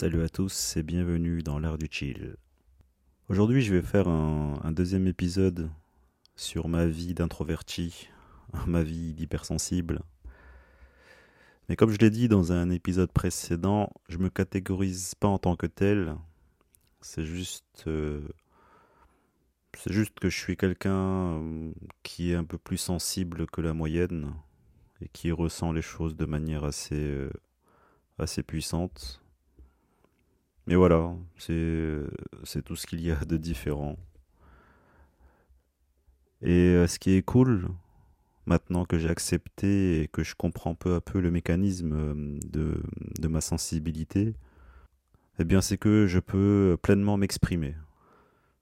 Salut 0.00 0.22
à 0.22 0.30
tous 0.30 0.78
et 0.78 0.82
bienvenue 0.82 1.42
dans 1.42 1.58
l'art 1.58 1.76
du 1.76 1.86
chill. 1.90 2.36
Aujourd'hui 3.28 3.60
je 3.60 3.74
vais 3.74 3.82
faire 3.82 4.08
un, 4.08 4.72
deuxième 4.72 5.06
épisode 5.06 5.68
sur 6.36 6.68
ma 6.68 6.86
vie 6.86 7.12
d'introverti, 7.12 8.08
ma 8.66 8.82
vie 8.82 9.12
d'hypersensible. 9.12 10.00
Mais 11.68 11.76
comme 11.76 11.90
je 11.90 11.98
l'ai 11.98 12.08
dit 12.08 12.28
dans 12.28 12.50
un 12.50 12.70
épisode 12.70 13.12
précédent, 13.12 13.92
je 14.08 14.16
me 14.16 14.30
catégorise 14.30 15.14
pas 15.16 15.28
en 15.28 15.36
tant 15.36 15.54
que 15.54 15.66
tel. 15.66 16.16
C'est 17.02 17.26
juste, 17.26 17.84
euh, 17.86 18.26
c'est 19.76 19.92
juste 19.92 20.18
que 20.18 20.30
je 20.30 20.38
suis 20.38 20.56
quelqu'un 20.56 21.42
euh, 21.42 21.72
qui 22.04 22.32
est 22.32 22.36
un 22.36 22.44
peu 22.44 22.56
plus 22.56 22.78
sensible 22.78 23.46
que 23.48 23.60
la 23.60 23.74
moyenne 23.74 24.32
et 25.02 25.08
qui 25.08 25.30
ressent 25.30 25.72
les 25.72 25.82
choses 25.82 26.16
de 26.16 26.24
manière 26.24 26.64
assez, 26.64 26.94
euh, 26.94 27.30
assez 28.18 28.42
puissante. 28.42 29.20
Mais 30.66 30.74
voilà, 30.74 31.14
c'est, 31.36 31.98
c'est 32.44 32.62
tout 32.62 32.76
ce 32.76 32.86
qu'il 32.86 33.00
y 33.00 33.10
a 33.10 33.16
de 33.16 33.36
différent. 33.36 33.96
Et 36.42 36.74
euh, 36.74 36.86
ce 36.86 36.98
qui 36.98 37.12
est 37.12 37.22
cool, 37.22 37.68
maintenant 38.46 38.84
que 38.84 38.98
j'ai 38.98 39.10
accepté 39.10 40.02
et 40.02 40.08
que 40.08 40.22
je 40.22 40.34
comprends 40.34 40.74
peu 40.74 40.94
à 40.94 41.00
peu 41.00 41.20
le 41.20 41.30
mécanisme 41.30 41.92
euh, 41.92 42.38
de, 42.46 43.28
ma 43.28 43.40
sensibilité, 43.40 44.34
eh 45.38 45.44
bien 45.44 45.60
c'est 45.60 45.78
que 45.78 46.06
je 46.06 46.18
peux 46.18 46.78
pleinement 46.82 47.16
m'exprimer. 47.16 47.74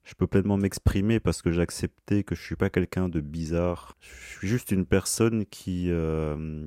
Je 0.03 0.15
peux 0.15 0.27
pleinement 0.27 0.57
m'exprimer 0.57 1.19
parce 1.19 1.41
que 1.41 1.51
j'ai 1.51 1.61
accepté 1.61 2.23
que 2.23 2.35
je 2.35 2.41
suis 2.41 2.55
pas 2.55 2.69
quelqu'un 2.69 3.09
de 3.09 3.21
bizarre. 3.21 3.95
Je 3.99 4.39
suis 4.39 4.47
juste 4.47 4.71
une 4.71 4.85
personne 4.85 5.45
qui 5.45 5.89
euh, 5.89 6.65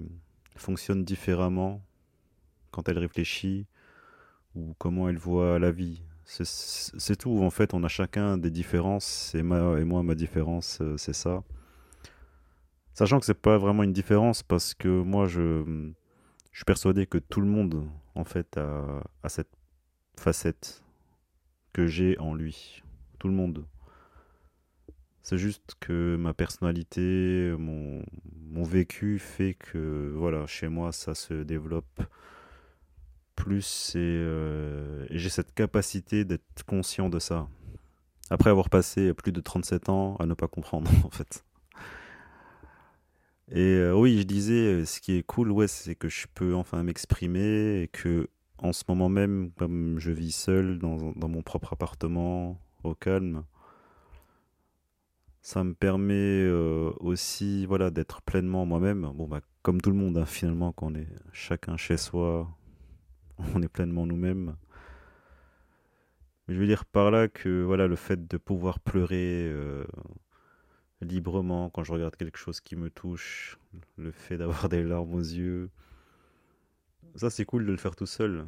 fonctionne 0.57 1.05
différemment 1.05 1.83
quand 2.71 2.89
elle 2.89 2.99
réfléchit 2.99 3.67
ou 4.55 4.75
comment 4.79 5.09
elle 5.09 5.19
voit 5.19 5.59
la 5.59 5.71
vie. 5.71 6.03
C'est- 6.25 7.17
tout. 7.17 7.43
En 7.43 7.51
fait, 7.51 7.75
on 7.75 7.85
a 7.85 7.89
chacun 7.89 8.39
des 8.39 8.51
différences 8.51 9.35
et, 9.35 9.43
moi, 9.43 10.03
ma 10.03 10.15
différence, 10.15 10.79
euh, 10.81 10.97
c'est 10.97 11.13
ça. 11.13 11.43
Sachant 12.95 13.19
que 13.21 13.27
c'est 13.27 13.35
pas 13.41 13.59
vraiment 13.59 13.83
une 13.83 13.93
différence 13.93 14.43
parce 14.43 14.75
que 14.75 14.89
moi, 14.89 15.27
je, 15.27 15.65
je 16.53 16.59
suis 16.59 16.65
persuadé 16.65 17.07
que 17.07 17.19
tout 17.19 17.41
le 17.41 17.47
monde, 17.47 17.87
en 18.15 18.25
fait, 18.25 18.57
a, 18.57 19.03
a 19.23 19.29
cette 19.29 19.51
facette 20.19 20.83
que 21.73 21.87
j'ai 21.87 22.19
en 22.19 22.35
lui. 22.35 22.83
Tout 23.19 23.29
le 23.29 23.35
monde. 23.35 23.65
C'est 25.23 25.39
juste 25.39 25.77
que 25.81 26.17
ma 26.17 26.35
personnalité, 26.35 27.55
mon, 27.59 28.03
mon 28.51 28.65
vécu 28.65 29.19
fait 29.19 29.55
que, 29.55 30.13
voilà, 30.17 30.47
chez 30.47 30.69
moi, 30.69 30.93
ça 30.93 31.15
se 31.15 31.35
développe 31.45 32.03
plus 33.43 33.97
et, 33.97 33.99
euh, 33.99 35.05
j'ai 35.11 35.29
cette 35.29 35.53
capacité 35.53 36.25
d'être 36.25 36.63
conscient 36.65 37.09
de 37.09 37.19
ça. 37.19 37.49
Après 38.31 38.51
avoir 38.51 38.71
passé 38.71 39.13
plus 39.15 39.33
de 39.33 39.41
37 39.41 39.89
ans 39.89 40.15
à 40.21 40.27
ne 40.27 40.35
pas 40.35 40.47
comprendre, 40.47 40.89
en 41.05 41.11
fait. 41.11 41.45
Et 43.51 43.61
euh, 43.61 43.95
oui, 43.95 44.19
je 44.19 44.23
disais, 44.23 44.55
euh, 44.55 44.85
ce 44.85 45.01
qui 45.01 45.17
est 45.17 45.25
cool, 45.25 45.51
ouais, 45.51 45.67
c'est 45.67 45.97
que 45.97 46.09
je 46.09 46.27
peux 46.33 46.55
enfin 46.55 46.85
m'exprimer 46.85 47.83
et 47.83 47.89
que 47.89 48.29
en 48.59 48.73
ce 48.73 48.85
moment 48.87 49.09
même, 49.09 49.51
comme 49.59 49.99
je 49.99 50.13
vis 50.13 50.31
seul 50.31 50.79
dans, 50.79 51.29
mon 51.29 51.43
propre 51.43 51.73
appartement, 51.73 52.61
au 52.85 52.95
calme, 52.95 53.43
ça 55.41 55.65
me 55.65 55.75
permet 55.75 56.49
aussi, 57.01 57.67
voilà, 57.67 57.91
d'être 57.91 58.23
pleinement 58.23 58.65
moi-même. 58.67 59.11
Bon, 59.17 59.27
bah, 59.27 59.41
comme 59.63 59.81
tout 59.81 59.91
le 59.91 59.97
monde, 59.97 60.17
hein, 60.17 60.27
finalement, 60.27 60.71
quand 60.71 60.93
on 60.93 60.95
est 60.95 61.09
chacun 61.33 61.77
chez 61.77 61.97
soi, 61.97 62.49
on 63.55 63.63
est 63.63 63.69
pleinement 63.69 64.07
nous-mêmes. 64.07 64.57
Mais 66.47 66.55
je 66.55 66.61
veux 66.61 66.67
dire 66.67 66.85
par 66.85 67.11
là 67.11 67.29
que, 67.29 67.63
voilà, 67.63 67.87
le 67.87 67.97
fait 67.97 68.27
de 68.27 68.37
pouvoir 68.37 68.81
pleurer 68.81 69.49
euh, 69.49 69.85
librement 71.01 71.71
quand 71.71 71.85
je 71.85 71.93
regarde 71.93 72.17
quelque 72.17 72.39
chose 72.39 72.61
qui 72.61 72.77
me 72.77 72.91
touche, 72.91 73.59
le 73.97 74.11
fait 74.11 74.37
d'avoir 74.39 74.69
des 74.69 74.83
larmes 74.83 75.15
aux 75.15 75.21
yeux, 75.21 75.71
ça 77.17 77.31
c'est 77.31 77.45
cool 77.45 77.67
de 77.67 77.71
le 77.71 77.77
faire 77.77 77.97
tout 77.97 78.07
seul. 78.07 78.47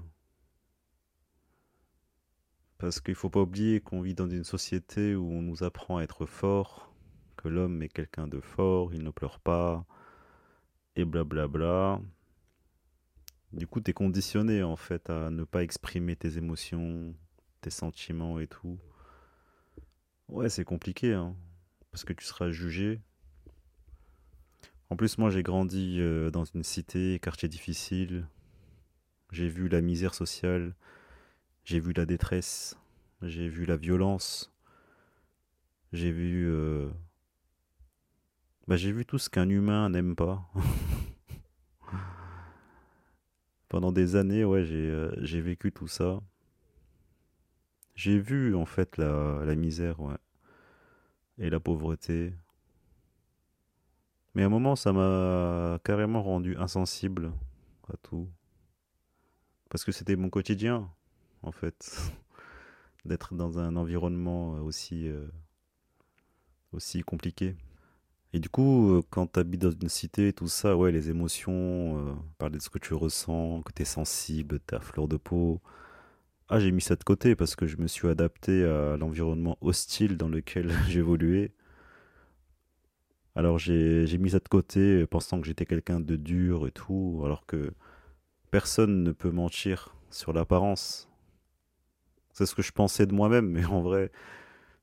Parce 2.78 3.00
qu'il 3.00 3.14
faut 3.14 3.30
pas 3.30 3.40
oublier 3.40 3.80
qu'on 3.80 4.00
vit 4.00 4.14
dans 4.14 4.28
une 4.28 4.44
société 4.44 5.14
où 5.14 5.30
on 5.30 5.42
nous 5.42 5.62
apprend 5.62 5.98
à 5.98 6.02
être 6.02 6.26
fort, 6.26 6.92
que 7.36 7.48
l'homme 7.48 7.82
est 7.82 7.88
quelqu'un 7.88 8.26
de 8.26 8.40
fort, 8.40 8.92
il 8.92 9.04
ne 9.04 9.10
pleure 9.10 9.38
pas, 9.40 9.86
et 10.96 11.04
blablabla. 11.04 12.00
Du 13.54 13.68
coup, 13.68 13.80
t'es 13.80 13.92
conditionné 13.92 14.64
en 14.64 14.74
fait 14.74 15.10
à 15.10 15.30
ne 15.30 15.44
pas 15.44 15.62
exprimer 15.62 16.16
tes 16.16 16.38
émotions, 16.38 17.14
tes 17.60 17.70
sentiments 17.70 18.40
et 18.40 18.48
tout. 18.48 18.78
Ouais, 20.28 20.48
c'est 20.48 20.64
compliqué, 20.64 21.12
hein, 21.12 21.36
parce 21.92 22.04
que 22.04 22.12
tu 22.12 22.24
seras 22.24 22.50
jugé. 22.50 23.00
En 24.90 24.96
plus, 24.96 25.18
moi 25.18 25.30
j'ai 25.30 25.44
grandi 25.44 25.98
euh, 26.00 26.32
dans 26.32 26.44
une 26.44 26.64
cité, 26.64 27.20
quartier 27.22 27.48
difficile, 27.48 28.26
j'ai 29.30 29.48
vu 29.48 29.68
la 29.68 29.80
misère 29.80 30.14
sociale, 30.14 30.74
j'ai 31.64 31.78
vu 31.78 31.92
la 31.92 32.06
détresse, 32.06 32.76
j'ai 33.22 33.48
vu 33.48 33.66
la 33.66 33.76
violence, 33.76 34.52
j'ai 35.92 36.10
vu, 36.10 36.48
euh, 36.48 36.90
bah, 38.66 38.76
j'ai 38.76 38.90
vu 38.90 39.06
tout 39.06 39.18
ce 39.18 39.30
qu'un 39.30 39.48
humain 39.48 39.90
n'aime 39.90 40.16
pas. 40.16 40.50
Pendant 43.74 43.90
des 43.90 44.14
années, 44.14 44.44
euh, 44.44 45.10
j'ai 45.20 45.40
vécu 45.40 45.72
tout 45.72 45.88
ça. 45.88 46.20
J'ai 47.96 48.20
vu 48.20 48.54
en 48.54 48.66
fait 48.66 48.96
la, 48.98 49.52
misère, 49.56 49.96
et 51.38 51.50
la 51.50 51.58
pauvreté. 51.58 52.32
Mais 54.36 54.44
à 54.44 54.46
un 54.46 54.48
moment, 54.48 54.76
ça 54.76 54.92
m'a 54.92 55.80
carrément 55.82 56.22
rendu 56.22 56.56
insensible 56.56 57.32
à 57.92 57.96
tout. 57.96 58.28
Parce 59.70 59.82
que 59.82 59.90
c'était 59.90 60.14
mon 60.14 60.30
quotidien, 60.30 60.88
en 61.42 61.50
fait, 61.50 62.12
d'être 63.04 63.34
dans 63.34 63.58
un 63.58 63.74
environnement 63.74 64.52
aussi, 64.60 65.08
euh, 65.08 65.26
aussi 66.70 67.02
compliqué. 67.02 67.56
Et 68.34 68.40
du 68.40 68.48
coup, 68.48 68.96
euh, 68.96 69.02
quand 69.10 69.28
tu 69.32 69.38
habites 69.38 69.62
dans 69.62 69.70
une 69.70 69.88
cité, 69.88 70.32
tout 70.32 70.48
ça, 70.48 70.76
ouais, 70.76 70.90
les 70.90 71.08
émotions, 71.08 71.52
euh, 71.98 72.14
parler 72.36 72.58
de 72.58 72.62
ce 72.62 72.68
que 72.68 72.80
tu 72.80 72.92
ressens, 72.92 73.62
que 73.62 73.72
tu 73.72 73.82
es 73.82 73.84
sensible, 73.84 74.58
à 74.72 74.80
fleur 74.80 75.06
de 75.06 75.16
peau. 75.16 75.60
Ah, 76.48 76.60
j'ai 76.60 76.72
mis 76.72 76.80
ça 76.82 76.96
de 76.96 77.04
côté 77.04 77.36
parce 77.36 77.56
que 77.56 77.66
je 77.68 77.76
me 77.78 77.86
suis 77.86 78.08
adapté 78.08 78.64
à 78.64 78.96
l'environnement 78.96 79.56
hostile 79.60 80.16
dans 80.16 80.28
lequel 80.28 80.72
j'évoluais. 80.88 81.52
Alors 83.36 83.58
j'ai 83.58 84.06
j'ai 84.06 84.18
mis 84.18 84.30
ça 84.30 84.40
de 84.40 84.48
côté 84.48 84.80
euh, 85.02 85.06
pensant 85.06 85.40
que 85.40 85.46
j'étais 85.46 85.66
quelqu'un 85.66 86.00
de 86.00 86.16
dur 86.16 86.66
et 86.66 86.72
tout, 86.72 87.22
alors 87.24 87.46
que 87.46 87.72
personne 88.50 89.04
ne 89.04 89.12
peut 89.12 89.30
mentir 89.30 89.94
sur 90.10 90.32
l'apparence. 90.32 91.08
C'est 92.32 92.46
ce 92.46 92.54
que 92.56 92.62
je 92.62 92.72
pensais 92.72 93.06
de 93.06 93.14
moi-même, 93.14 93.48
mais 93.48 93.64
en 93.64 93.82
vrai, 93.82 94.10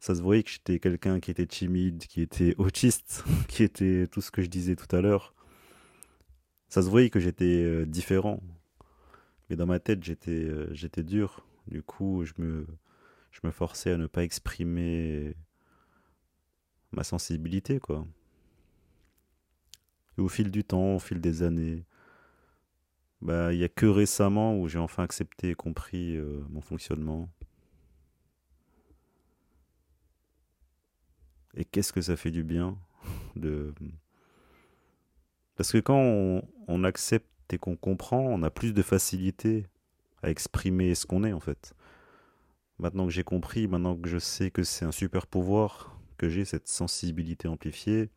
ça 0.01 0.15
se 0.15 0.21
voyait 0.21 0.41
que 0.41 0.49
j'étais 0.49 0.79
quelqu'un 0.79 1.19
qui 1.19 1.29
était 1.29 1.45
timide, 1.45 2.05
qui 2.07 2.21
était 2.21 2.55
autiste, 2.57 3.23
qui 3.47 3.63
était 3.63 4.07
tout 4.07 4.19
ce 4.19 4.31
que 4.31 4.41
je 4.41 4.47
disais 4.47 4.75
tout 4.75 4.93
à 4.95 4.99
l'heure. 4.99 5.35
Ça 6.69 6.81
se 6.81 6.89
voyait 6.89 7.11
que 7.11 7.19
j'étais 7.19 7.63
euh, 7.63 7.85
différent, 7.85 8.41
mais 9.49 9.55
dans 9.55 9.67
ma 9.67 9.79
tête, 9.79 10.03
j'étais 10.03 10.31
euh, 10.31 11.03
dur. 11.03 11.45
Du 11.67 11.83
coup, 11.83 12.25
je 12.25 12.33
me, 12.39 12.65
forçais 13.51 13.91
à 13.91 13.97
ne 13.97 14.07
pas 14.07 14.23
exprimer 14.23 15.35
ma 16.91 17.03
sensibilité, 17.03 17.79
quoi. 17.79 18.07
Au 20.17 20.29
fil 20.29 20.49
du 20.49 20.63
temps, 20.63 20.95
au 20.95 20.99
fil 20.99 21.21
des 21.21 21.43
années, 21.43 21.85
bah, 23.21 23.53
il 23.53 23.59
y 23.59 23.63
a 23.63 23.69
que 23.69 23.85
récemment 23.85 24.59
où 24.59 24.67
j'ai 24.67 24.79
enfin 24.79 25.03
accepté 25.03 25.51
et 25.51 25.55
compris 25.55 26.17
euh, 26.17 26.41
mon 26.49 26.61
fonctionnement. 26.61 27.29
Et 31.55 31.65
qu'est-ce 31.65 31.93
que 31.93 32.01
ça 32.01 32.15
fait 32.15 32.31
du 32.31 32.43
bien 32.43 32.77
de, 33.35 33.73
Parce 35.55 35.71
que 35.71 35.79
quand 35.79 36.41
on, 36.67 36.83
accepte 36.83 37.27
et 37.53 37.57
qu'on 37.57 37.75
comprend, 37.75 38.21
on 38.21 38.43
a 38.43 38.49
plus 38.49 38.73
de 38.73 38.81
facilité 38.81 39.67
à 40.23 40.29
exprimer 40.29 40.95
ce 40.95 41.05
qu'on 41.05 41.23
est 41.23 41.33
en 41.33 41.39
fait. 41.39 41.73
Maintenant 42.79 43.05
que 43.05 43.11
j'ai 43.11 43.23
compris, 43.23 43.67
maintenant 43.67 43.95
que 43.95 44.07
je 44.07 44.17
sais 44.17 44.51
que 44.51 44.63
c'est 44.63 44.85
un 44.85 44.91
super 44.91 45.27
pouvoir, 45.27 45.97
que 46.17 46.29
j'ai 46.29 46.45
cette 46.45 46.67
sensibilité 46.67 47.47
amplifiée, 47.47 48.09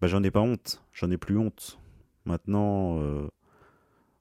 bah 0.00 0.06
j'en 0.06 0.22
ai 0.22 0.30
pas 0.30 0.40
honte, 0.40 0.82
j'en 0.92 1.10
ai 1.10 1.18
plus 1.18 1.36
honte. 1.36 1.78
Maintenant, 2.24 3.00
euh, 3.00 3.28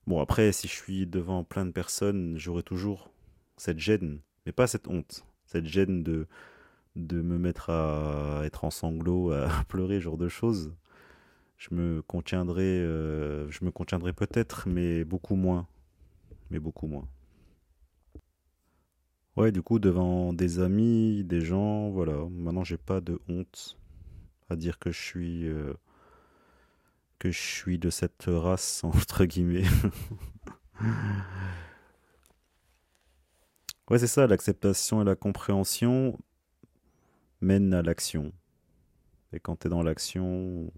bon 0.08 0.20
après, 0.20 0.52
si 0.52 0.68
je 0.68 0.74
suis 0.74 1.06
devant 1.06 1.44
plein 1.44 1.66
de 1.66 1.72
personnes, 1.72 2.38
j'aurai 2.38 2.64
toujours 2.64 3.12
cette 3.56 3.80
gêne, 3.80 4.20
mais 4.46 4.52
pas 4.52 4.68
cette 4.68 4.88
honte, 4.88 5.25
cette 5.46 5.68
gêne 5.68 6.04
de 6.04 6.28
de 6.95 7.21
me 7.21 7.38
mettre 7.38 7.69
à 7.69 8.41
être 8.45 8.65
en 8.65 8.71
sanglots, 8.71 9.31
à 9.33 9.63
pleurer, 9.68 10.01
genre 10.01 10.18
de 10.18 10.30
choses. 10.30 10.74
Je 11.57 11.74
me 11.75 12.01
contiendrai, 12.01 12.63
euh, 12.63 13.50
je 13.51 13.65
me 13.65 13.71
contiendrai 13.71 14.13
peut-être, 14.13 14.68
mais 14.68 15.03
beaucoup 15.03 15.36
moins, 15.36 15.68
mais 16.51 16.59
beaucoup 16.59 16.88
moins. 16.88 17.07
Ouais, 19.36 19.51
du 19.51 19.62
coup, 19.62 19.80
devant 19.80 20.33
des 20.33 20.59
amis, 20.59 21.24
des 21.24 21.41
gens, 21.41 21.89
voilà. 21.89 22.13
Maintenant, 22.30 22.63
j'ai 22.63 22.77
pas 22.77 23.01
de 23.01 23.19
honte 23.30 23.77
à 24.50 24.56
dire 24.56 24.80
que 24.80 24.91
je 24.91 25.00
suis 25.01 25.47
euh, 25.47 25.74
que 27.19 27.31
je 27.31 27.39
suis 27.39 27.77
de 27.80 27.89
cette 27.89 28.25
race 28.27 28.83
entre 28.86 29.25
guillemets. 29.25 29.63
ouais, 33.89 34.00
c'est 34.00 34.07
ça, 34.07 34.27
l'acceptation 34.27 35.01
et 35.01 35.06
la 35.06 35.15
compréhension 35.15 36.18
mènent 37.41 37.74
à 37.74 37.81
l'action. 37.81 38.31
Et 39.33 39.39
quand 39.39 39.57
tu 39.57 39.68
es 39.68 39.69
dans 39.69 39.83
l'action, 39.83 40.71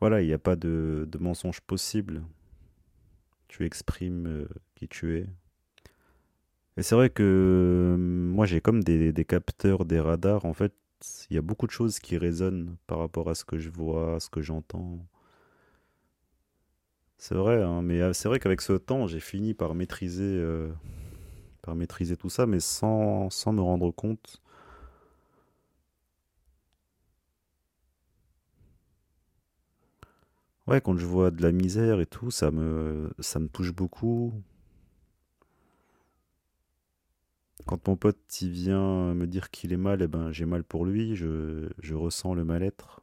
voilà, 0.00 0.22
il 0.22 0.26
n'y 0.26 0.32
a 0.32 0.38
pas 0.38 0.56
de, 0.56 1.08
mensonge 1.18 1.60
possible. 1.60 2.22
Tu 3.48 3.64
exprimes 3.64 4.26
euh, 4.26 4.48
qui 4.74 4.88
tu 4.88 5.18
es. 5.18 5.26
Et 6.76 6.82
c'est 6.82 6.94
vrai 6.94 7.10
que 7.10 7.22
euh, 7.22 7.96
moi 7.98 8.46
j'ai 8.46 8.60
comme 8.60 8.82
des, 8.82 9.12
capteurs, 9.24 9.84
des 9.84 10.00
radars. 10.00 10.44
En 10.46 10.54
fait, 10.54 10.72
il 11.28 11.34
y 11.34 11.38
a 11.38 11.42
beaucoup 11.42 11.66
de 11.66 11.72
choses 11.72 11.98
qui 11.98 12.16
résonnent 12.16 12.76
par 12.86 12.98
rapport 12.98 13.28
à 13.28 13.34
ce 13.34 13.44
que 13.44 13.58
je 13.58 13.68
vois, 13.68 14.16
à 14.16 14.20
ce 14.20 14.30
que 14.30 14.40
j'entends. 14.40 14.98
C'est 17.18 17.34
vrai, 17.34 17.62
hein, 17.62 17.82
mais 17.82 18.00
euh, 18.00 18.12
c'est 18.14 18.28
vrai 18.28 18.38
qu'avec 18.40 18.62
ce 18.62 18.72
temps, 18.72 19.06
j'ai 19.06 19.20
fini 19.20 19.52
par 19.52 19.74
maîtriser, 19.74 20.42
par 21.62 21.74
maîtriser 21.74 22.16
tout 22.16 22.30
ça, 22.30 22.46
mais 22.46 22.60
sans, 22.60 23.28
sans 23.30 23.52
me 23.52 23.60
rendre 23.60 23.90
compte. 23.90 24.40
Ouais, 30.70 30.80
quand 30.80 30.96
je 30.96 31.04
vois 31.04 31.30
de 31.30 31.42
la 31.42 31.52
misère 31.52 32.00
et 32.00 32.06
tout, 32.06 32.30
ça 32.30 32.50
me, 32.50 33.10
ça 33.18 33.38
me 33.40 33.48
touche 33.48 33.72
beaucoup. 33.74 34.32
Quand 37.64 37.88
mon 37.88 37.96
pote 37.96 38.18
il 38.42 38.50
vient 38.50 39.14
me 39.14 39.26
dire 39.26 39.50
qu'il 39.50 39.72
est 39.72 39.78
mal, 39.78 40.02
eh 40.02 40.06
ben 40.08 40.30
j'ai 40.30 40.44
mal 40.44 40.62
pour 40.62 40.84
lui, 40.84 41.16
je, 41.16 41.70
je 41.78 41.94
ressens 41.94 42.34
le 42.34 42.44
mal-être. 42.44 43.00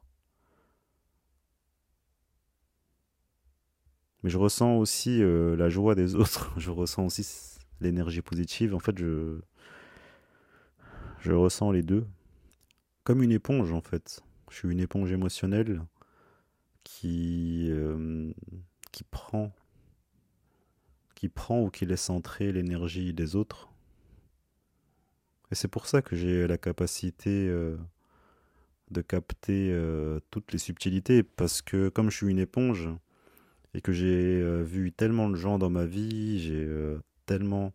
Mais 4.24 4.30
je 4.30 4.38
ressens 4.38 4.78
aussi 4.78 5.22
euh, 5.24 5.56
la 5.56 5.70
joie 5.70 5.96
des 5.96 6.16
autres, 6.22 6.54
je 6.60 6.70
ressens 6.72 7.06
aussi 7.06 7.25
l'énergie 7.81 8.22
positive. 8.22 8.74
En 8.75 8.80
fait, 8.80 8.98
je, 8.98 9.40
je 11.20 11.31
ressens 11.34 11.72
les 11.72 11.84
deux. 11.84 12.06
Comme 13.04 13.24
une 13.24 13.31
éponge, 13.31 13.72
en 13.74 13.81
fait. 13.81 14.22
Je 14.50 14.56
suis 14.58 14.70
une 14.70 14.80
éponge 14.80 15.12
émotionnelle 15.12 15.81
qui, 16.84 17.56
qui 18.98 19.04
prend, 19.04 19.52
qui 21.14 21.30
prend 21.30 21.62
ou 21.62 21.70
qui 21.70 21.86
laisse 21.86 22.10
entrer 22.10 22.52
l'énergie 22.52 23.14
des 23.14 23.36
autres. 23.36 23.70
Et 25.52 25.56
c'est 25.56 25.68
pour 25.68 25.86
ça 25.86 26.02
que 26.02 26.16
j'ai 26.16 26.48
la 26.48 26.58
capacité 26.58 27.48
euh, 27.48 27.78
de 28.90 29.02
capter 29.02 29.70
euh, 29.72 30.20
toutes 30.32 30.52
les 30.52 30.58
subtilités, 30.58 31.22
parce 31.22 31.62
que 31.62 31.90
comme 31.90 32.10
je 32.10 32.18
suis 32.18 32.32
une 32.32 32.40
éponge, 32.40 32.90
et 33.76 33.82
que 33.82 33.92
j'ai 33.92 34.42
euh, 34.42 34.64
vu 34.64 34.92
tellement 34.92 35.30
de 35.30 35.36
gens 35.36 35.60
dans 35.60 35.70
ma 35.70 35.86
vie, 35.86 36.40
j'ai 36.40 36.68
tellement 37.28 37.74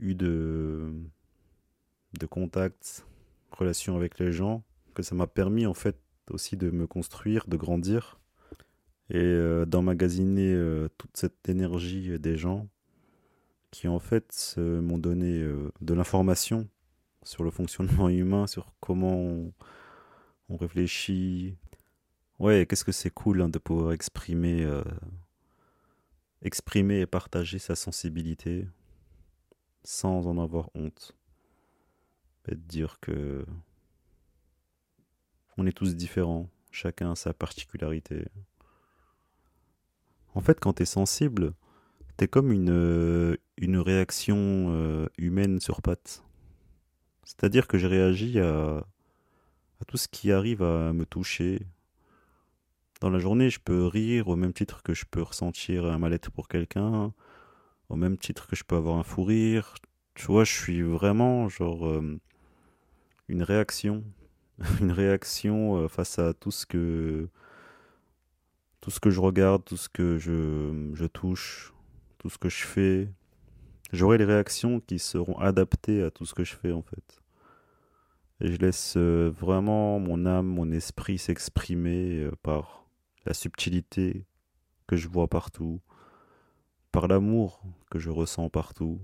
eu 0.00 0.16
de 0.16 0.90
contacts, 2.28 3.06
relations 3.52 3.94
avec 3.94 4.18
les 4.18 4.32
gens, 4.32 4.64
que 4.92 5.04
ça 5.04 5.14
m'a 5.14 5.28
permis 5.28 5.66
en 5.66 5.74
fait 5.74 6.00
aussi 6.30 6.56
de 6.56 6.70
me 6.70 6.88
construire, 6.88 7.46
de 7.46 7.56
grandir 7.56 8.18
et 9.10 9.18
euh, 9.18 9.66
d'emmagasiner 9.66 10.52
euh, 10.52 10.88
toute 10.98 11.16
cette 11.16 11.48
énergie 11.48 12.18
des 12.18 12.36
gens 12.36 12.68
qui 13.76 13.88
en 13.88 13.98
fait 13.98 14.54
euh, 14.56 14.80
m'ont 14.80 14.96
donné 14.96 15.38
euh, 15.38 15.70
de 15.82 15.92
l'information 15.92 16.66
sur 17.22 17.44
le 17.44 17.50
fonctionnement 17.50 18.08
humain, 18.08 18.46
sur 18.46 18.72
comment 18.80 19.52
on, 20.48 20.56
réfléchit. 20.56 21.56
Ouais, 22.38 22.64
qu'est-ce 22.66 22.86
que 22.86 22.92
c'est 22.92 23.10
cool 23.10 23.42
hein, 23.42 23.50
de 23.50 23.58
pouvoir 23.58 23.92
exprimer, 23.92 24.62
euh, 24.62 24.82
exprimer 26.40 27.00
et 27.00 27.06
partager 27.06 27.58
sa 27.58 27.74
sensibilité 27.74 28.66
sans 29.84 30.26
en 30.26 30.38
avoir 30.38 30.70
honte. 30.74 31.14
Et 32.48 32.54
de 32.54 32.60
dire 32.60 32.98
que 33.00 33.44
on 35.58 35.66
est 35.66 35.76
tous 35.76 35.96
différents, 35.96 36.48
chacun 36.70 37.12
a 37.12 37.16
sa 37.16 37.34
particularité. 37.34 38.24
En 40.36 40.42
fait, 40.42 40.60
quand 40.60 40.74
t'es 40.74 40.84
sensible, 40.84 41.54
t'es 42.18 42.28
comme 42.28 42.52
une, 42.52 42.68
euh, 42.68 43.36
réaction 43.58 44.36
euh, 44.36 45.06
humaine 45.16 45.60
sur 45.60 45.80
pattes. 45.80 46.22
C'est-à-dire 47.24 47.66
que 47.66 47.78
je 47.78 47.86
réagis 47.86 48.38
à, 48.38 48.86
tout 49.88 49.96
ce 49.96 50.08
qui 50.08 50.30
arrive 50.32 50.62
à 50.62 50.92
me 50.92 51.06
toucher. 51.06 51.66
Dans 53.00 53.08
la 53.08 53.18
journée, 53.18 53.48
je 53.48 53.60
peux 53.60 53.86
rire 53.86 54.28
au 54.28 54.36
même 54.36 54.52
titre 54.52 54.82
que 54.82 54.92
je 54.92 55.06
peux 55.10 55.22
ressentir 55.22 55.86
un 55.86 55.98
mal-être 55.98 56.30
pour 56.30 56.48
quelqu'un, 56.48 57.14
au 57.88 57.96
même 57.96 58.18
titre 58.18 58.46
que 58.46 58.56
je 58.56 58.64
peux 58.64 58.76
avoir 58.76 58.98
un 58.98 59.04
fou 59.04 59.24
rire. 59.24 59.74
Tu 60.14 60.26
vois, 60.26 60.44
je 60.44 60.52
suis 60.52 60.82
vraiment 60.82 61.48
genre 61.48 61.88
euh, 61.88 62.20
une 63.28 63.42
réaction, 63.42 64.04
une 64.82 64.92
réaction 64.92 65.88
face 65.88 66.18
à 66.18 66.34
tout 66.34 66.50
ce 66.50 66.66
que 66.66 67.30
tout 68.86 68.92
ce 68.92 69.00
que 69.00 69.10
je 69.10 69.18
regarde, 69.18 69.64
tout 69.64 69.76
ce 69.76 69.88
que 69.88 70.16
je, 70.16 71.06
touche, 71.06 71.74
tout 72.18 72.30
ce 72.30 72.38
que 72.38 72.48
je 72.48 72.64
fais. 72.64 73.10
J'aurai 73.92 74.16
les 74.16 74.24
réactions 74.24 74.78
qui 74.78 75.00
seront 75.00 75.36
adaptées 75.40 76.04
à 76.04 76.12
tout 76.12 76.24
ce 76.24 76.34
que 76.34 76.44
je 76.44 76.54
fais 76.54 76.70
en 76.70 76.82
fait. 76.82 77.20
Et 78.40 78.52
je 78.52 78.58
laisse 78.58 78.94
euh, 78.96 79.28
vraiment 79.28 79.98
mon 79.98 80.24
âme, 80.24 80.46
mon 80.46 80.70
esprit 80.70 81.18
s'exprimer 81.18 82.20
euh, 82.20 82.30
par 82.44 82.86
la 83.24 83.34
subtilité 83.34 84.24
que 84.86 84.94
je 84.94 85.08
vois 85.08 85.26
partout, 85.26 85.80
par 86.92 87.08
l'amour 87.08 87.64
que 87.90 87.98
je 87.98 88.10
ressens 88.10 88.50
partout. 88.50 89.00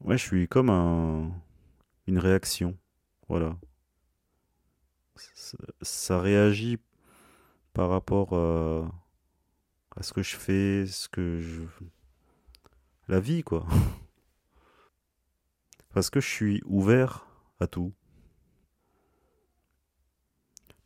Ouais, 0.00 0.16
je 0.16 0.22
suis 0.22 0.48
comme 0.48 0.70
un, 0.70 1.30
une 2.06 2.18
réaction. 2.18 2.74
Voilà. 3.28 3.58
Ça 5.82 6.18
réagit 6.18 6.78
par 7.76 7.90
rapport 7.90 8.32
à, 8.32 8.90
à 9.96 10.02
ce 10.02 10.14
que 10.14 10.22
je 10.22 10.34
fais, 10.34 10.86
ce 10.86 11.10
que 11.10 11.40
je... 11.40 11.60
La 13.06 13.20
vie, 13.20 13.42
quoi. 13.42 13.66
Parce 15.92 16.08
que 16.08 16.18
je 16.18 16.26
suis 16.26 16.62
ouvert 16.64 17.26
à 17.60 17.66
tout. 17.66 17.92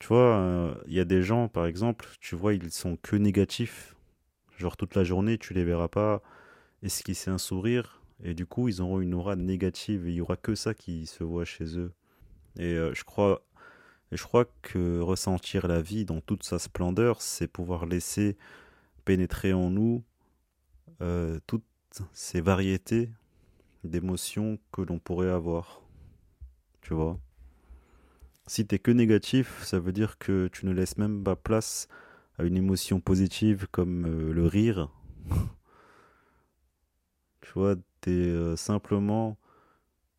Tu 0.01 0.09
vois, 0.09 0.35
euh, 0.35 0.75
il 0.89 0.95
y 0.95 0.99
a 0.99 1.05
des 1.05 1.23
gens, 1.23 1.47
par 1.47 1.67
exemple, 1.67 2.09
tu 2.19 2.35
vois, 2.35 2.55
ils 2.55 2.73
sont 2.73 2.97
que 2.97 3.15
négatifs. 3.15 3.95
Genre 4.59 4.77
toute 4.77 4.97
la 4.97 5.05
journée, 5.05 5.39
tu 5.39 5.55
les 5.55 5.63
verras 5.63 5.87
pas 5.87 6.23
esquisser 6.83 7.31
un 7.31 7.39
sourire. 7.39 8.03
Et 8.25 8.35
du 8.35 8.47
coup, 8.47 8.67
ils 8.67 8.83
auront 8.83 9.01
une 9.01 9.15
aura 9.15 9.37
négative. 9.37 10.09
Et 10.09 10.11
il 10.11 10.17
y 10.17 10.21
aura 10.21 10.37
que 10.37 10.57
ça 10.57 10.75
qui 10.75 11.07
se 11.07 11.23
voit 11.23 11.45
chez 11.45 11.79
eux. 11.79 11.93
Et 12.57 12.75
euh, 12.75 12.93
je 12.95 13.05
crois, 13.05 13.47
et 14.12 14.17
je 14.17 14.25
crois 14.25 14.47
que 14.62 15.00
ressentir 15.00 15.69
la 15.69 15.81
vie 15.81 16.05
dans 16.05 16.21
toute 16.21 16.43
sa 16.43 16.59
splendeur, 16.59 17.23
c'est 17.23 17.47
pouvoir 17.47 17.87
laisser 17.87 18.37
pénétrer 19.05 19.52
en 19.52 19.71
nous 19.71 20.02
euh, 21.00 21.38
toutes 21.47 21.64
ces 22.12 22.40
variétés 22.40 23.11
d'émotions 23.85 24.59
que 24.73 24.83
l'on 24.83 24.99
pourrait 24.99 25.31
avoir. 25.31 25.83
Tu 26.83 26.95
vois? 26.95 27.19
Si 28.47 28.67
t'es 28.67 28.79
que 28.81 28.90
négatif, 28.90 29.62
ça 29.62 29.79
veut 29.79 29.93
dire 29.93 30.19
que 30.19 30.49
tu 30.49 30.67
ne 30.67 30.73
laisses 30.73 30.99
même 30.99 31.23
pas 31.23 31.37
place 31.37 31.87
à 32.37 32.43
une 32.43 32.57
émotion 32.57 33.00
positive 33.00 33.69
comme 33.71 34.07
euh, 34.07 34.33
le 34.33 34.47
rire. 34.47 34.90
Tu 37.43 37.59
vois, 37.59 37.75
t'es 38.00 38.11
euh, 38.11 38.55
simplement... 38.55 39.40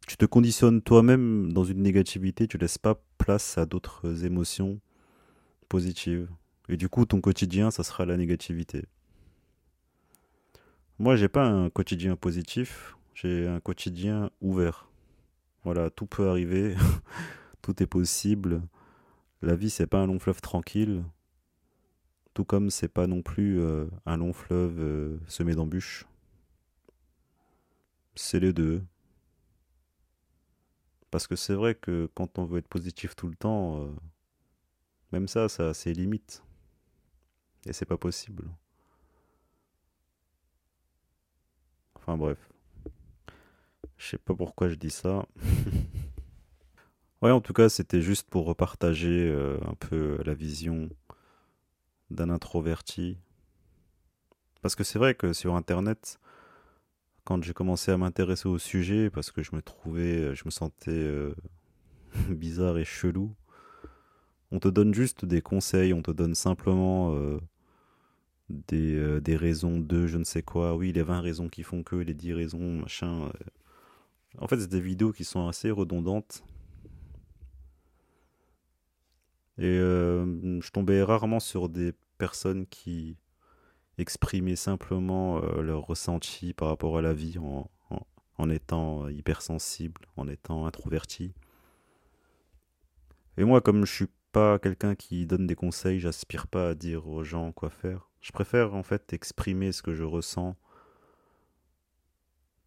Tu 0.07 0.17
te 0.17 0.25
conditionnes 0.25 0.81
toi-même 0.81 1.53
dans 1.53 1.63
une 1.63 1.81
négativité, 1.81 2.47
tu 2.47 2.57
laisses 2.57 2.77
pas 2.77 3.01
place 3.17 3.57
à 3.57 3.65
d'autres 3.65 4.25
émotions 4.25 4.79
positive. 5.71 6.29
Et 6.67 6.75
du 6.75 6.89
coup, 6.89 7.05
ton 7.05 7.21
quotidien, 7.21 7.71
ça 7.71 7.83
sera 7.83 8.05
la 8.05 8.17
négativité. 8.17 8.85
Moi, 10.99 11.15
j'ai 11.15 11.29
pas 11.29 11.45
un 11.45 11.69
quotidien 11.69 12.17
positif, 12.17 12.97
j'ai 13.15 13.47
un 13.47 13.61
quotidien 13.61 14.31
ouvert. 14.41 14.89
Voilà, 15.63 15.89
tout 15.89 16.05
peut 16.05 16.27
arriver, 16.27 16.75
tout 17.61 17.81
est 17.81 17.87
possible. 17.87 18.61
La 19.41 19.55
vie, 19.55 19.69
c'est 19.69 19.87
pas 19.87 19.99
un 19.99 20.07
long 20.07 20.19
fleuve 20.19 20.41
tranquille, 20.41 21.03
tout 22.33 22.43
comme 22.43 22.69
c'est 22.69 22.89
pas 22.89 23.07
non 23.07 23.21
plus 23.21 23.61
euh, 23.61 23.85
un 24.05 24.17
long 24.17 24.33
fleuve 24.33 24.79
euh, 24.79 25.17
semé 25.27 25.55
d'embûches. 25.55 26.05
C'est 28.15 28.41
les 28.41 28.51
deux. 28.51 28.83
Parce 31.11 31.27
que 31.27 31.35
c'est 31.35 31.53
vrai 31.53 31.75
que 31.75 32.09
quand 32.15 32.39
on 32.39 32.45
veut 32.45 32.59
être 32.59 32.69
positif 32.69 33.15
tout 33.15 33.27
le 33.27 33.35
temps, 33.35 33.81
euh, 33.81 33.91
même 35.11 35.27
ça, 35.27 35.49
ça 35.49 35.69
a 35.69 35.73
ses 35.73 35.93
limites. 35.93 36.41
Et 37.65 37.73
c'est 37.73 37.85
pas 37.85 37.97
possible. 37.97 38.49
Enfin 41.95 42.17
bref. 42.17 42.49
Je 43.97 44.07
sais 44.07 44.17
pas 44.17 44.33
pourquoi 44.33 44.69
je 44.69 44.75
dis 44.75 44.89
ça. 44.89 45.27
ouais, 47.21 47.31
en 47.31 47.41
tout 47.41 47.53
cas, 47.53 47.69
c'était 47.69 48.01
juste 48.01 48.29
pour 48.29 48.45
repartager 48.45 49.29
euh, 49.29 49.59
un 49.67 49.75
peu 49.75 50.17
la 50.25 50.33
vision 50.33 50.89
d'un 52.09 52.29
introverti. 52.29 53.17
Parce 54.61 54.75
que 54.75 54.83
c'est 54.83 54.97
vrai 54.97 55.13
que 55.13 55.33
sur 55.33 55.55
Internet, 55.55 56.19
quand 57.23 57.43
j'ai 57.43 57.53
commencé 57.53 57.91
à 57.91 57.97
m'intéresser 57.97 58.47
au 58.47 58.57
sujet, 58.57 59.09
parce 59.09 59.31
que 59.31 59.43
je 59.43 59.55
me 59.55 59.61
trouvais, 59.61 60.35
je 60.35 60.43
me 60.45 60.51
sentais 60.51 60.91
euh, 60.91 61.33
bizarre 62.29 62.77
et 62.77 62.85
chelou, 62.85 63.35
on 64.51 64.59
te 64.59 64.67
donne 64.67 64.93
juste 64.93 65.25
des 65.25 65.41
conseils, 65.41 65.93
on 65.93 66.01
te 66.01 66.11
donne 66.11 66.35
simplement 66.35 67.15
euh, 67.15 67.39
des, 68.49 68.95
euh, 68.95 69.21
des, 69.21 69.35
raisons 69.35 69.79
de 69.79 70.07
je 70.07 70.17
ne 70.17 70.23
sais 70.23 70.43
quoi. 70.43 70.75
Oui, 70.75 70.91
les 70.91 71.03
20 71.03 71.21
raisons 71.21 71.47
qui 71.47 71.63
font 71.63 71.83
que, 71.83 71.95
les 71.95 72.13
10 72.13 72.33
raisons, 72.33 72.81
machin. 72.81 73.31
En 74.39 74.47
fait, 74.47 74.59
c'est 74.59 74.69
des 74.69 74.81
vidéos 74.81 75.11
qui 75.13 75.23
sont 75.23 75.47
assez 75.47 75.71
redondantes. 75.71 76.43
Et 79.57 79.77
je 79.77 80.71
tombais 80.71 81.03
rarement 81.03 81.39
sur 81.39 81.69
des 81.69 81.93
personnes 82.17 82.65
qui 82.65 83.15
exprimer 84.01 84.55
simplement 84.55 85.37
euh, 85.37 85.61
leur 85.61 85.85
ressenti 85.85 86.53
par 86.53 86.67
rapport 86.67 86.97
à 86.97 87.01
la 87.01 87.13
vie 87.13 87.37
en, 87.37 87.69
en, 88.37 88.49
étant 88.49 89.07
hypersensible, 89.07 90.01
en 90.17 90.27
étant 90.27 90.65
introverti. 90.65 91.33
Et 93.37 93.43
moi, 93.43 93.61
comme 93.61 93.85
je 93.85 93.93
suis 93.93 94.07
pas 94.31 94.59
quelqu'un 94.59 94.95
qui 94.95 95.25
donne 95.25 95.47
des 95.47 95.55
conseils, 95.55 95.99
j'aspire 95.99 96.47
pas 96.47 96.69
à 96.69 96.75
dire 96.75 97.07
aux 97.07 97.23
gens 97.23 97.51
quoi 97.51 97.69
faire. 97.69 98.09
Je 98.21 98.31
préfère 98.31 98.75
en 98.75 98.83
fait 98.83 99.13
exprimer 99.13 99.71
ce 99.71 99.81
que 99.81 99.93
je 99.93 100.03
ressens 100.03 100.55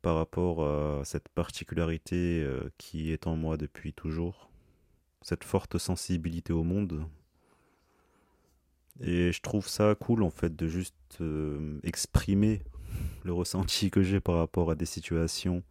par 0.03 0.17
rapport 0.17 0.67
à 0.67 1.05
cette 1.05 1.29
particularité 1.31 2.43
euh, 2.43 2.71
qui 2.77 3.11
est 3.11 3.27
en 3.27 3.37
moi 3.37 3.57
depuis 3.57 3.95
toujours, 3.95 4.51
cette 5.23 5.45
forte 5.45 5.79
sensibilité 5.79 6.53
au 6.53 6.63
monde, 6.63 7.07
et 9.01 9.33
je 9.33 9.41
trouve 9.41 9.69
ça 9.69 9.95
cool 9.95 10.23
en 10.23 10.31
fait 10.31 10.55
de 10.55 10.69
juste 10.69 10.95
euh, 11.21 11.81
exprimer 11.83 12.63
le 13.25 13.33
ressenti 13.33 13.91
que 13.91 14.03
j'ai 14.03 14.21
par 14.21 14.37
rapport 14.37 14.71
à 14.71 14.75
des 14.75 14.87
situations, 14.87 15.63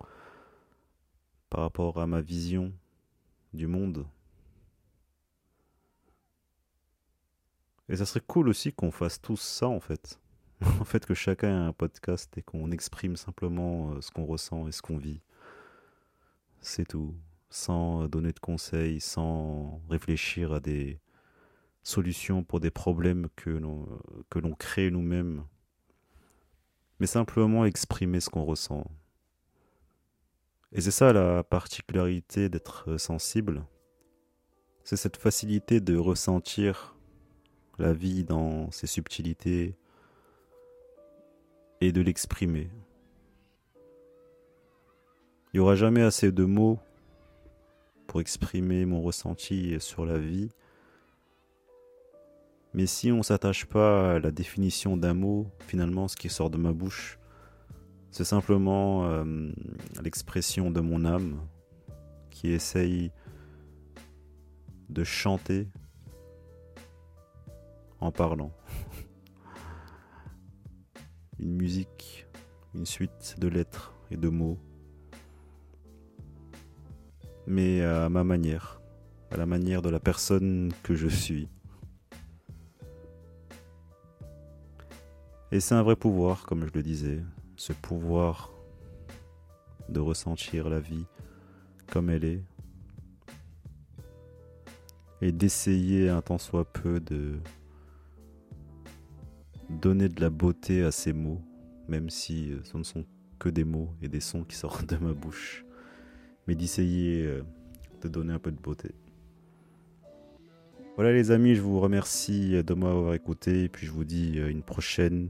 par 1.49 1.61
rapport 1.61 1.99
à 1.99 2.07
ma 2.07 2.21
vision 2.21 2.73
du 3.53 3.67
monde. 3.67 4.05
Et 7.89 7.95
ça 7.95 8.05
serait 8.05 8.23
cool 8.25 8.49
aussi 8.49 8.73
qu'on 8.73 8.91
fasse 8.91 9.21
tous 9.21 9.39
ça 9.39 9.67
en 9.67 9.79
fait. 9.79 10.19
en 10.79 10.85
fait 10.85 11.05
que 11.05 11.13
chacun 11.13 11.49
ait 11.49 11.67
un 11.67 11.73
podcast 11.73 12.37
et 12.37 12.41
qu'on 12.41 12.71
exprime 12.71 13.15
simplement 13.15 13.91
euh, 13.91 14.01
ce 14.01 14.11
qu'on 14.11 14.25
ressent 14.25 14.67
et 14.67 14.71
ce 14.71 14.81
qu'on 14.81 14.97
vit. 14.97 15.21
C'est 16.61 16.87
tout. 16.87 17.15
Sans 17.49 18.07
donner 18.07 18.31
de 18.31 18.39
conseils, 18.39 18.99
sans 18.99 19.81
réfléchir 19.89 20.53
à 20.53 20.59
des 20.59 20.99
solutions 21.83 22.43
pour 22.43 22.59
des 22.59 22.71
problèmes 22.71 23.27
que 23.35 23.59
que 24.29 24.39
l'on 24.39 24.53
crée 24.55 24.89
nous-mêmes, 24.89 25.45
mais 26.99 27.07
simplement 27.07 27.65
exprimer 27.65 28.19
ce 28.19 28.29
qu'on 28.29 28.45
ressent. 28.45 28.89
Et 30.71 30.81
c'est 30.81 30.91
ça 30.91 31.13
la 31.13 31.43
particularité 31.43 32.49
d'être 32.49 32.97
sensible, 32.97 33.63
c'est 34.83 34.97
cette 34.97 35.17
facilité 35.17 35.79
de 35.79 35.95
ressentir 35.97 36.95
la 37.79 37.93
vie 37.93 38.23
dans 38.23 38.71
ses 38.71 38.87
subtilités 38.87 39.75
et 41.81 41.91
de 41.91 42.01
l'exprimer. 42.01 42.69
Il 45.53 45.57
n'y 45.57 45.59
aura 45.59 45.75
jamais 45.75 46.01
assez 46.01 46.31
de 46.31 46.45
mots 46.45 46.79
pour 48.07 48.21
exprimer 48.21 48.85
mon 48.85 49.01
ressenti 49.01 49.79
sur 49.79 50.05
la 50.05 50.17
vie, 50.17 50.49
mais 52.73 52.87
si 52.87 53.11
on 53.11 53.21
s'attache 53.21 53.65
pas 53.65 54.15
à 54.15 54.19
la 54.19 54.31
définition 54.31 54.97
d'un 54.97 55.13
mot, 55.13 55.47
finalement, 55.67 56.07
ce 56.07 56.15
qui 56.15 56.29
sort 56.29 56.49
de 56.49 56.57
ma 56.57 56.73
bouche, 56.73 57.19
c'est 58.09 58.23
simplement 58.23 59.05
euh, 59.05 59.51
l'expression 60.03 60.71
de 60.71 60.81
mon 60.81 61.05
âme 61.05 61.39
qui 62.29 62.49
essaye 62.49 63.11
de 64.89 65.03
chanter 65.03 65.67
en 67.99 68.11
parlant. 68.11 68.51
une 71.39 71.55
musique, 71.55 72.27
une 72.73 72.85
suite 72.85 73.35
de 73.39 73.47
lettres 73.47 73.93
et 74.11 74.17
de 74.17 74.29
mots, 74.29 74.59
mais 77.45 77.81
à 77.81 78.09
ma 78.09 78.23
manière, 78.23 78.81
à 79.31 79.37
la 79.37 79.45
manière 79.45 79.81
de 79.81 79.89
la 79.89 79.99
personne 79.99 80.71
que 80.83 80.95
je 80.95 81.07
suis. 81.07 81.49
Et 85.53 85.59
c'est 85.59 85.75
un 85.75 85.83
vrai 85.83 85.95
pouvoir, 85.95 86.47
comme 86.47 86.65
je 86.65 86.71
le 86.73 86.81
disais, 86.81 87.19
ce 87.57 87.73
pouvoir 87.73 88.51
de 89.87 89.99
ressentir 89.99 90.67
la 90.67 90.79
vie 90.79 91.05
comme 91.91 92.09
elle 92.09 92.23
est. 92.23 92.43
Et 95.21 95.31
d'essayer 95.31 96.09
un 96.09 96.23
tant 96.23 96.39
soit 96.39 96.65
peu 96.65 96.99
de 96.99 97.35
donner 99.69 100.09
de 100.09 100.19
la 100.21 100.31
beauté 100.31 100.81
à 100.81 100.91
ces 100.91 101.13
mots, 101.13 101.43
même 101.87 102.09
si 102.09 102.51
euh, 102.51 102.63
ce 102.63 102.75
ne 102.75 102.83
sont 102.83 103.05
que 103.37 103.47
des 103.47 103.63
mots 103.63 103.93
et 104.01 104.07
des 104.07 104.21
sons 104.21 104.43
qui 104.45 104.55
sortent 104.57 104.89
de 104.89 104.97
ma 104.97 105.13
bouche, 105.13 105.65
mais 106.47 106.55
d'essayer 106.55 107.27
euh, 107.27 107.43
de 108.01 108.07
donner 108.07 108.33
un 108.33 108.39
peu 108.39 108.51
de 108.51 108.59
beauté. 108.59 108.95
Voilà 110.95 111.13
les 111.13 111.29
amis, 111.29 111.53
je 111.53 111.61
vous 111.61 111.79
remercie 111.79 112.63
de 112.63 112.73
m'avoir 112.73 113.13
écouté. 113.13 113.65
Et 113.65 113.69
puis 113.69 113.85
je 113.85 113.91
vous 113.91 114.03
dis 114.03 114.39
euh, 114.39 114.49
une 114.49 114.63
prochaine 114.63 115.29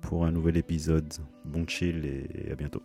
pour 0.00 0.24
un 0.24 0.32
nouvel 0.32 0.56
épisode. 0.56 1.12
Bon 1.44 1.66
chill 1.66 2.04
et 2.04 2.50
à 2.50 2.54
bientôt. 2.54 2.82